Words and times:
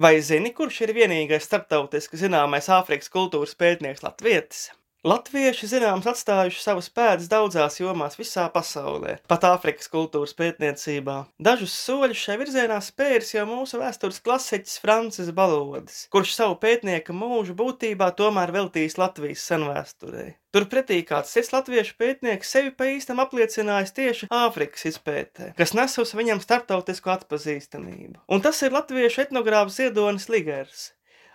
Vai 0.00 0.20
zini, 0.24 0.50
kurš 0.56 0.78
ir 0.86 0.92
vienīgais 0.96 1.44
starptautiski 1.44 2.16
zināmais 2.16 2.68
Āfrikas 2.72 3.12
kultūras 3.12 3.52
pētnieks 3.60 4.00
latvietis? 4.06 4.70
Latvieši 5.02 5.66
zināms 5.66 6.04
atstājuši 6.06 6.60
savus 6.62 6.86
pēdas 6.94 7.26
daudzās 7.26 7.80
jomās 7.80 8.14
visā 8.14 8.44
pasaulē, 8.54 9.16
pat 9.26 9.42
Āfrikas 9.48 9.90
kultūras 9.90 10.30
pētniecībā. 10.38 11.16
Dažus 11.42 11.74
soļus 11.74 12.20
šai 12.22 12.36
virzienā 12.38 12.76
spēris 12.86 13.32
jau 13.34 13.42
mūsu 13.50 13.80
vēstures 13.80 14.22
klasiķis 14.22 14.78
Francis 14.84 15.32
Balodis, 15.34 16.04
kurš 16.14 16.36
savu 16.36 16.54
pētnieka 16.62 17.16
mūžu 17.18 17.58
būtībā 17.58 18.12
tomēr 18.14 18.54
veltījis 18.54 18.94
Latvijas 19.02 19.42
senvēsturē. 19.50 20.28
Turpretī 20.54 21.00
kāds 21.08 21.34
cits 21.34 21.50
latviešu 21.50 21.98
pētnieks 21.98 22.54
sevi 22.54 22.70
pa 22.70 22.92
īstam 22.94 23.18
apliecinājis 23.26 23.96
tieši 23.98 24.30
Āfrikas 24.30 24.86
izpētē, 24.92 25.50
kas 25.58 25.74
nesus 25.74 26.14
viņam 26.14 26.44
starptautisku 26.46 27.10
atpazīstamību. 27.18 28.22
Un 28.30 28.46
tas 28.46 28.62
ir 28.62 28.78
latviešu 28.78 29.26
etnogrāfs 29.26 29.82
Ziedonis 29.82 30.30
Ligers 30.30 30.92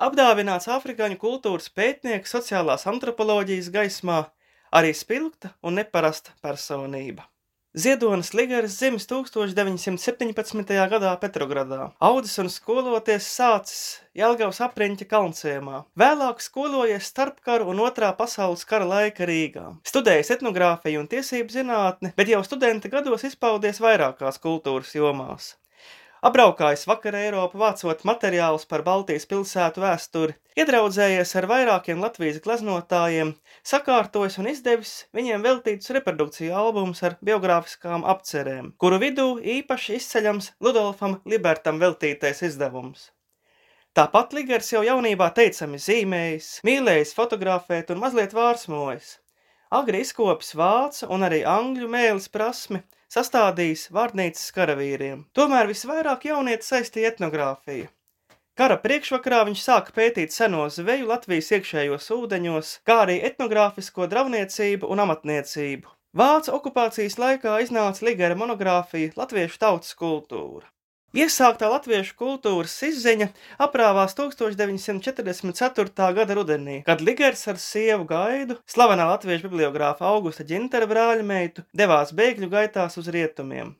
apdāvināts 0.00 0.70
afrikāņu 0.72 1.18
kultūras 1.20 1.68
pētnieks 1.76 2.32
sociālās 2.36 2.86
antropoloģijas 2.90 3.68
gaismā, 3.74 4.22
arī 4.72 4.94
spilgta 4.96 5.54
un 5.62 5.76
neparasta 5.80 6.34
personība. 6.44 7.28
Ziedonis 7.70 8.32
Ligaris 8.34 8.74
dzimis 8.80 9.04
1917. 9.06 10.72
gadā 10.90 11.12
Petrogradā. 11.22 11.92
Audzis 12.02 12.40
un 12.42 12.48
skoloties 12.50 13.28
sācis 13.30 14.00
Jelgavas 14.18 14.58
apriņķa 14.66 15.06
kalnciemā. 15.06 15.84
Vēlāk 15.94 16.42
skolojies 16.42 17.12
starpkaru 17.12 17.70
un 17.70 17.84
otrā 17.86 18.10
pasaules 18.18 18.66
kara 18.66 18.90
laika 18.90 19.22
Rīgā. 19.30 19.68
Studējis 19.86 20.34
etnogrāfiju 20.34 21.04
un 21.04 21.10
tiesību 21.14 21.54
zinātni, 21.60 22.10
bet 22.18 22.34
jau 22.34 22.42
studenta 22.42 22.90
gados 22.90 23.28
izpaudies 23.30 23.78
vairākās 23.78 24.42
kultūras 24.42 24.90
jomās. 24.98 25.52
Apbraukājis 26.20 26.82
vakar 26.84 27.14
Eiropu, 27.16 27.56
vācot 27.56 28.02
materiālus 28.04 28.66
par 28.68 28.82
Baltijas 28.84 29.24
pilsētu 29.28 29.80
vēsturi, 29.80 30.34
iedraudzējies 30.60 31.30
ar 31.40 31.46
vairākiem 31.48 32.02
Latvijas 32.04 32.42
gleznotājiem, 32.44 33.30
sakārtojis 33.70 34.36
un 34.42 34.50
izdevis 34.50 34.90
viņiem 35.16 35.40
veltītus 35.46 35.94
reprodukciju 35.96 36.52
albumus 36.62 37.00
ar 37.08 37.16
biogrāfiskām 37.24 38.04
apcerēm, 38.12 38.74
kuru 38.76 39.00
vidū 39.00 39.26
īpaši 39.56 39.96
izceļams 39.96 40.50
Ludolfam 40.60 41.16
Libertam 41.24 41.80
veltītais 41.80 42.44
izdevums. 42.50 43.08
Tāpat 43.96 44.36
Ligers 44.36 44.68
jau 44.76 44.84
jaunībā 44.84 45.32
teicami 45.34 45.80
zīmējis, 45.80 46.52
mīlējis 46.68 47.16
fotografēt 47.16 47.96
un 47.96 48.04
mazliet 48.04 48.36
vārsmojis. 48.36 49.16
Agri 49.72 50.04
izkopis 50.04 50.52
vācu 50.52 51.08
un 51.14 51.24
arī 51.24 51.40
angļu 51.48 51.88
mēlis 51.88 52.28
prasmi, 52.28 52.84
sastādījis 53.10 53.88
vārnīcas 53.94 54.50
karavīriem. 54.56 55.24
Tomēr 55.36 55.70
visvairāk 55.70 56.28
jaunieti 56.30 56.66
saistīja 56.66 57.14
etnogrāfiju. 57.14 57.90
Kara 58.60 58.76
priekšvakarā 58.82 59.44
viņš 59.48 59.60
sāka 59.64 59.94
pētīt 59.96 60.34
seno 60.34 60.66
zveju 60.68 61.06
Latvijas 61.08 61.48
iekšējos 61.56 62.10
ūdeņos, 62.16 62.72
kā 62.84 62.98
arī 63.04 63.20
etnogrāfisko 63.30 64.08
dravniecību 64.10 64.90
un 64.90 65.00
amatniecību. 65.06 65.88
Vācu 66.20 66.52
okupācijas 66.58 67.16
laikā 67.22 67.54
iznāca 67.64 68.04
Ligera 68.04 68.36
monogrāfija 68.36 69.14
Latviešu 69.16 69.62
tautas 69.62 69.94
kultūra. 69.94 70.66
Iesāktā 71.10 71.66
latviešu 71.66 72.12
kultūras 72.14 72.76
izziņa 72.86 73.26
aprāvās 73.64 74.12
1944. 74.14 76.04
gada 76.14 76.36
rudenī, 76.38 76.76
kad 76.86 77.02
Ligers 77.02 77.42
ar 77.50 77.58
sievu 77.58 78.06
gaidu, 78.06 78.54
slavenā 78.70 79.08
latviešu 79.08 79.48
bibliogrāfa 79.48 80.06
Augusta 80.06 80.46
ģintera 80.46 80.86
brāļmeitu, 80.86 81.66
devās 81.74 82.14
bēgļu 82.14 82.52
gaitās 82.54 82.94
uz 83.02 83.10
rietumiem. 83.10 83.74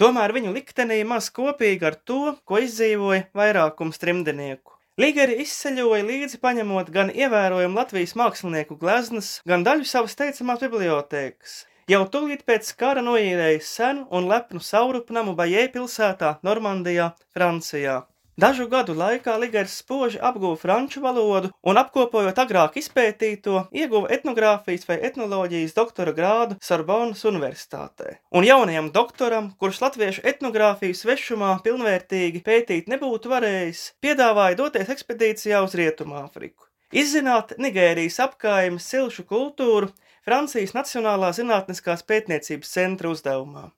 Tomēr 0.00 0.32
viņu 0.32 0.56
liktenī 0.56 1.02
maz 1.04 1.28
kopīgi 1.28 1.90
ar 1.90 2.00
to, 2.08 2.32
ko 2.48 2.64
izdzīvoja 2.64 3.28
vairākums 3.36 4.00
trimdenieku. 4.00 4.80
Ligeri 4.96 5.36
izceļoja 5.44 6.08
līdzi 6.08 6.40
paņemot 6.40 6.88
gan 6.88 7.12
ievērojumu 7.12 7.82
Latvijas 7.82 8.16
mākslinieku 8.16 8.80
gleznas, 8.80 9.42
gan 9.44 9.60
daļu 9.60 9.84
savas 9.84 10.16
teicamās 10.16 10.64
bibliotēkas– 10.64 11.60
Jau 11.86 12.00
tūlīt 12.10 12.40
pēc 12.42 12.72
kara 12.74 13.02
noīrēja 13.06 13.60
senu 13.62 14.08
un 14.10 14.24
lepnu 14.26 14.58
saurupnamu 14.58 15.36
Bajē 15.38 15.68
pilsētā, 15.70 16.32
Normandijā, 16.42 17.12
Francijā. 17.30 18.00
Dažu 18.42 18.66
gadu 18.72 18.96
laikā 18.98 19.36
Ligers 19.38 19.76
spoži 19.84 20.18
apguva 20.18 20.58
franču 20.58 20.98
valodu 21.04 21.52
un, 21.62 21.78
apkopojot 21.78 22.40
agrāk 22.42 22.74
izpētīto, 22.82 23.68
ieguva 23.70 24.10
etnogrāfijas 24.16 24.82
vai 24.88 24.96
etnoloģijas 25.08 25.78
doktora 25.78 26.10
grādu 26.16 26.58
Sorbonas 26.58 27.22
universitātē. 27.30 28.16
Un 28.34 28.48
jaunajam 28.48 28.90
doktoram, 28.90 29.52
kurš 29.62 29.78
latviešu 29.84 30.24
etnogrāfiju 30.26 30.98
svešumā 31.04 31.52
pilnvērtīgi 31.68 32.42
pētīt 32.50 32.90
nebūtu 32.90 33.30
varējis, 33.30 33.92
piedāvāja 34.02 34.58
doties 34.58 34.90
ekspedīcijā 34.96 35.62
uz 35.62 35.78
Rietumāfriku. 35.78 36.66
Izzināt 36.90 37.54
Nigērijas 37.62 38.18
apkaimes 38.26 38.90
silšu 38.90 39.22
kultūru, 39.30 39.88
Francijas 40.26 40.72
Nacionālā 40.74 41.28
zinātniskās 41.36 42.00
pētniecības 42.02 42.72
centra 42.74 43.12
uzdevumā. 43.14 43.68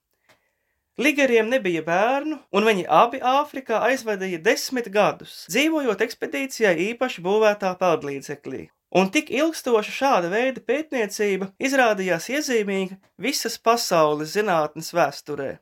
Ligeriem 0.99 1.51
nebija 1.53 1.83
bērnu, 1.85 2.39
un 2.57 2.65
viņi 2.67 2.87
abi 3.01 3.21
Āfrikā 3.21 3.83
aizvadīja 3.91 4.41
desmit 4.47 4.89
gadus, 4.95 5.45
dzīvojot 5.53 6.01
ekspedīcijai 6.07 6.73
īpaši 6.87 7.23
būvētā 7.27 7.75
peldlīdzeklī. 7.83 8.65
Un 8.97 9.13
tik 9.13 9.29
ilgstoša 9.29 9.93
šāda 9.93 10.33
veida 10.33 10.65
pētniecība 10.65 11.53
izrādījās 11.61 12.31
iezīmīga 12.33 12.97
visas 13.21 13.61
pasaules 13.61 14.33
zinātnes 14.33 14.95
vēsturē. 14.97 15.59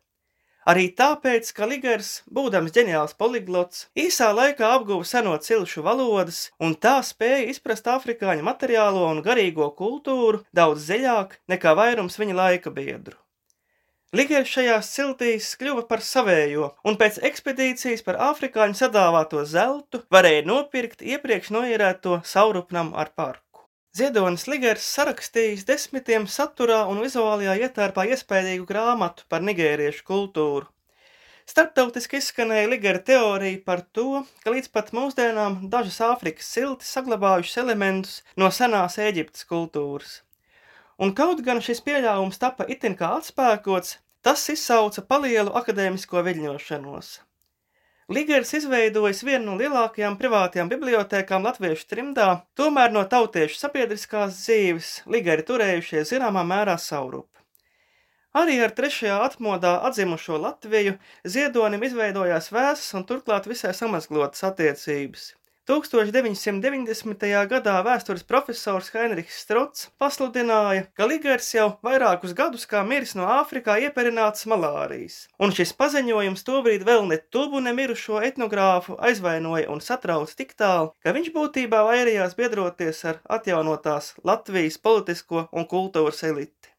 Arī 0.67 0.89
tāpēc, 0.99 1.53
ka 1.55 1.67
Ligers, 1.71 2.09
būdams 2.37 2.73
ģeniāls 2.75 3.13
poliglots, 3.21 3.85
īsā 3.95 4.33
laikā 4.35 4.73
apguva 4.75 5.07
seno 5.07 5.37
cilšu 5.39 5.85
valodas 5.87 6.41
un 6.59 6.75
tā 6.75 6.97
spēja 7.07 7.45
izprast 7.53 7.87
afrikāņu 7.93 8.43
materiālo 8.49 9.05
un 9.13 9.23
garīgo 9.23 9.69
kultūru 9.79 10.43
daudz 10.51 10.89
dziļāk 10.89 11.39
nekā 11.55 11.77
vairums 11.79 12.19
viņa 12.19 12.39
laika 12.41 12.75
biedru. 12.75 13.15
Ligers 14.17 14.51
šajās 14.51 14.91
ciltīs 14.91 15.53
kļuva 15.61 15.87
par 15.87 16.03
savējo, 16.03 16.73
un 16.89 16.99
pēc 16.99 17.21
ekspedīcijas 17.31 18.03
par 18.07 18.19
afrikāņu 18.33 18.79
sadāvāto 18.79 19.47
zeltu 19.47 20.03
varēja 20.11 20.49
nopirkt 20.51 21.07
iepriekš 21.15 21.55
noierēto 21.55 22.23
saurupnam 22.27 22.95
ar 22.95 23.15
parku. 23.15 23.46
Ziedonis 23.97 24.43
Ligers 24.51 24.85
sarakstījis 24.93 25.63
desmitiem 25.65 26.27
saturā 26.29 26.83
un 26.91 26.99
vizuālajā 27.01 27.55
ietērpā 27.65 28.03
iespējīgu 28.13 28.67
grāmatu 28.69 29.25
par 29.33 29.45
nigēriešu 29.47 30.03
kultūru. 30.11 30.67
Starptautiski 31.49 32.19
izskanēja 32.21 32.69
Ligera 32.69 33.01
teorija 33.11 33.63
par 33.65 33.81
to, 33.97 34.25
ka 34.43 34.53
līdz 34.53 34.69
pat 34.75 34.91
mūsdienām 34.99 35.57
dažas 35.73 36.01
Āfrikas 36.05 36.51
silti 36.59 36.85
saglabājušas 36.91 37.63
elementus 37.63 38.19
no 38.37 38.51
senās 38.53 38.99
Eģiptes 39.01 39.47
kultūras. 39.49 40.19
Un 41.01 41.15
kaut 41.17 41.41
gan 41.47 41.63
šis 41.65 41.81
pieļāvums 41.87 42.43
tapa 42.43 42.67
itin 42.77 42.99
kā 43.01 43.15
atspēkots, 43.23 43.97
tas 44.27 44.45
izsauca 44.53 45.07
palielu 45.09 45.55
akadēmisko 45.63 46.27
viļņošanos. 46.29 47.15
Ligers 48.07 48.53
izveidojis 48.55 49.25
vienu 49.27 49.49
no 49.49 49.55
lielākajām 49.59 50.15
privātajām 50.21 50.69
bibliotēkām 50.71 51.43
latviešu 51.43 51.89
trimdā, 51.91 52.27
tomēr 52.55 52.93
no 52.95 53.03
tautiešu 53.11 53.59
sabiedriskās 53.59 54.37
dzīves 54.45 54.91
Ligeri 55.11 55.43
turējušie 55.49 56.05
zināmā 56.07 56.45
mērā 56.47 56.77
saurupi. 56.79 57.43
Arī 58.39 58.61
ar 58.63 58.71
trešajā 58.79 59.17
atmodā 59.25 59.73
atzimušo 59.89 60.39
Latviju 60.39 60.95
Ziedonim 61.35 61.83
izveidojās 61.89 62.53
vēsas 62.55 62.95
un 62.95 63.09
turklāt 63.11 63.51
visai 63.51 63.75
samazglotas 63.75 64.47
attiecības. 64.53 65.27
1990. 65.67 67.27
gadā 67.51 67.73
vēstures 67.83 68.23
profesors 68.23 68.93
Heinrichs 68.95 69.41
Struts 69.43 69.89
pasludināja, 69.99 70.85
ka 70.95 71.09
Ligers 71.11 71.49
jau 71.57 71.67
vairākus 71.87 72.37
gadus 72.39 72.69
kā 72.71 72.85
miris 72.87 73.17
no 73.19 73.27
Āfrikā 73.41 73.75
ieperināts 73.83 74.47
malārijas, 74.47 75.17
un 75.43 75.51
šis 75.57 75.75
paziņojums 75.81 76.47
tobrīd 76.47 76.87
vēl 76.87 77.09
ne 77.11 77.19
tuvu 77.35 77.65
nemirušo 77.67 78.23
etnogrāfu 78.29 78.95
aizvainoja 79.11 79.67
un 79.75 79.83
satrauc 79.83 80.31
tik 80.39 80.55
tālu, 80.55 80.95
ka 81.03 81.17
viņš 81.19 81.35
būtībā 81.35 81.83
vairījās 81.91 82.39
biedroties 82.39 83.03
ar 83.11 83.21
atjaunotās 83.39 84.15
Latvijas 84.23 84.79
politisko 84.79 85.49
un 85.51 85.67
kultūras 85.67 86.23
eliti. 86.31 86.71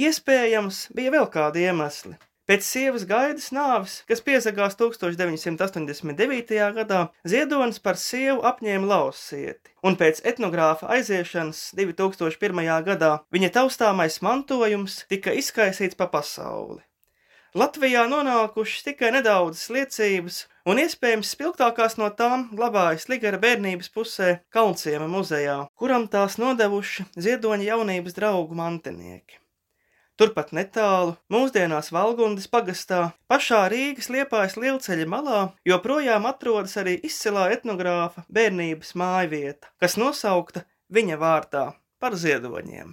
Iespējams, 0.00 0.86
bija 0.96 1.12
vēl 1.12 1.28
kādi 1.28 1.68
iemesli. 1.68 2.16
Pēc 2.50 2.64
sievas 2.66 3.04
gaidas 3.06 3.52
nāves, 3.54 4.00
kas 4.10 4.22
piesakās 4.26 4.74
1989. 4.74 6.56
gadā, 6.74 7.02
Ziedonis 7.22 7.78
par 7.78 7.94
sievu 8.02 8.40
apņēma 8.50 8.88
lausieti, 8.90 9.70
un 9.86 9.94
pēc 10.00 10.24
etnogrāfa 10.26 10.88
aiziešanas 10.96 11.68
2001. 11.78 12.64
gadā 12.88 13.12
viņa 13.30 13.50
taustāmais 13.58 14.18
mantojums 14.26 15.04
tika 15.12 15.30
izkaisīts 15.38 15.94
pa 15.94 16.08
pasauli. 16.10 16.82
Latvijā 17.54 18.08
nonākušas 18.10 18.88
tikai 18.88 19.12
nedaudzas 19.14 19.68
liecības, 19.76 20.40
un 20.66 20.80
iespējams 20.82 21.30
spilgtākās 21.36 21.94
no 22.00 22.08
tām 22.18 22.48
glabājas 22.56 23.06
Ligara 23.12 23.38
bērnības 23.38 23.92
pusē 23.94 24.32
Kalnciema 24.50 25.06
muzejā, 25.14 25.60
kuram 25.78 26.08
tās 26.10 26.40
nodevuši 26.42 27.06
ziedoņa 27.28 27.70
jaunības 27.70 28.18
draugu 28.18 28.58
mantinieki. 28.58 29.41
Turpat 30.20 30.50
netālu, 30.52 31.14
mūsdienās 31.32 31.88
Valgundas 31.94 32.48
pagastā, 32.52 33.00
pašā 33.32 33.62
Rīgas 33.72 34.10
liepājas 34.12 34.58
lielceļa 34.60 35.06
malā, 35.08 35.40
joprojām 35.64 36.28
atrodas 36.28 36.76
arī 36.82 36.98
izcilā 37.08 37.48
etnogrāfa 37.56 38.26
bērnības 38.28 38.92
mājvieta, 39.00 39.72
kas 39.80 39.96
nosaukta 39.96 40.66
viņa 40.92 41.16
vārdā 41.22 41.64
par 42.02 42.18
ziedoņiem. 42.20 42.92